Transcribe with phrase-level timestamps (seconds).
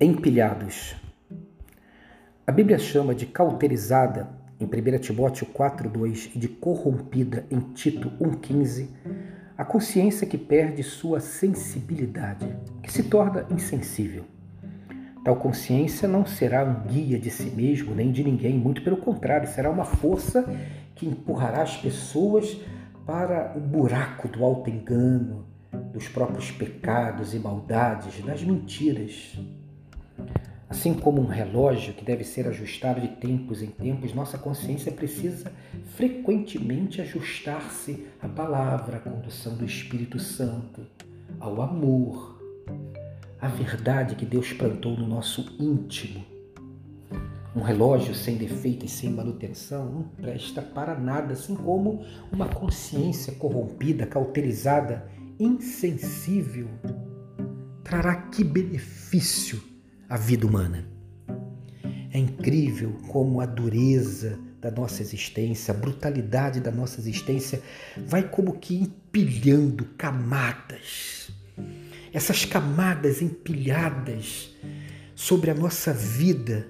[0.00, 0.96] empilhados.
[2.46, 8.88] A Bíblia chama de cauterizada em 1 Timóteo 4:2 e de corrompida em Tito 1:15
[9.58, 12.48] a consciência que perde sua sensibilidade,
[12.82, 14.24] que se torna insensível.
[15.22, 19.46] Tal consciência não será um guia de si mesmo nem de ninguém, muito pelo contrário,
[19.46, 20.48] será uma força
[20.94, 22.58] que empurrará as pessoas
[23.04, 25.44] para o buraco do alto engano,
[25.92, 29.38] dos próprios pecados e maldades, das mentiras.
[30.70, 35.52] Assim como um relógio que deve ser ajustado de tempos em tempos, nossa consciência precisa
[35.96, 40.86] frequentemente ajustar-se à palavra, à condução do Espírito Santo,
[41.40, 42.40] ao amor,
[43.40, 46.24] à verdade que Deus plantou no nosso íntimo.
[47.56, 53.32] Um relógio sem defeito e sem manutenção não presta para nada, assim como uma consciência
[53.32, 56.68] corrompida, cauterizada insensível,
[57.82, 59.68] trará que benefício
[60.10, 60.84] à vida humana?
[62.12, 67.62] É incrível como a dureza da nossa existência, a brutalidade da nossa existência
[68.06, 71.30] vai como que empilhando camadas.
[72.12, 74.54] Essas camadas empilhadas
[75.14, 76.68] sobre a nossa vida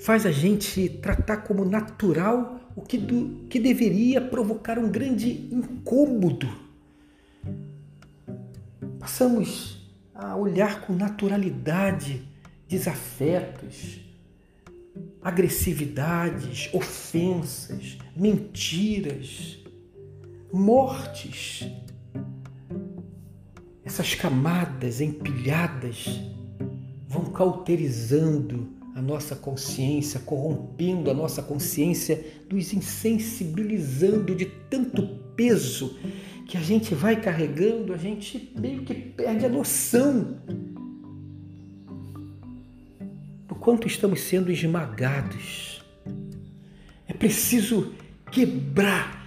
[0.00, 6.64] faz a gente tratar como natural o que, do, que deveria provocar um grande incômodo
[9.04, 12.26] Passamos a olhar com naturalidade
[12.74, 14.00] desafetos,
[15.22, 19.58] agressividades, ofensas, mentiras,
[20.52, 21.68] mortes.
[23.84, 26.20] Essas camadas empilhadas
[27.06, 35.96] vão cauterizando a nossa consciência, corrompendo a nossa consciência, nos insensibilizando de tanto peso
[36.48, 40.38] que a gente vai carregando, a gente meio que perde a noção
[43.64, 45.82] quanto estamos sendo esmagados.
[47.08, 47.94] É preciso
[48.30, 49.24] quebrar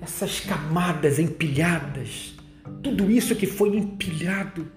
[0.00, 2.36] essas camadas empilhadas,
[2.80, 4.70] tudo isso que foi empilhado,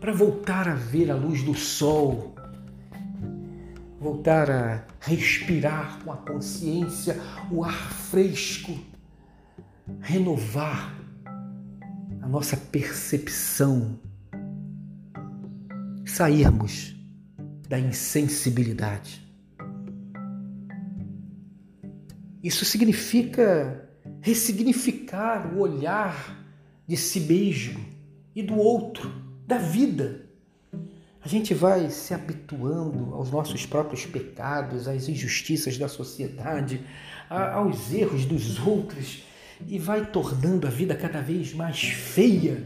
[0.00, 2.36] para voltar a ver a luz do sol,
[4.00, 8.78] voltar a respirar com a consciência o ar fresco,
[10.00, 10.94] renovar
[12.22, 13.98] a nossa percepção,
[16.04, 16.99] sairmos
[17.70, 19.24] da insensibilidade.
[22.42, 23.88] Isso significa
[24.20, 26.36] ressignificar o olhar
[26.84, 27.78] de si mesmo
[28.34, 29.12] e do outro,
[29.46, 30.26] da vida.
[31.22, 36.84] A gente vai se habituando aos nossos próprios pecados, às injustiças da sociedade,
[37.28, 39.22] aos erros dos outros
[39.64, 42.64] e vai tornando a vida cada vez mais feia.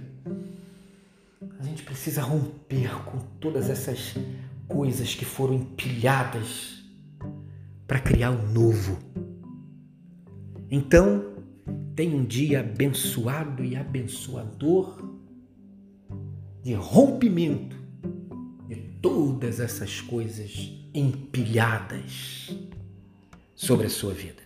[1.61, 4.15] A gente precisa romper com todas essas
[4.69, 6.83] coisas que foram empilhadas
[7.87, 8.99] para criar o um novo.
[10.71, 11.35] Então,
[11.95, 15.15] tem um dia abençoado e abençoador
[16.63, 17.77] de rompimento
[18.69, 22.57] de todas essas coisas empilhadas
[23.55, 24.44] sobre a sua vida.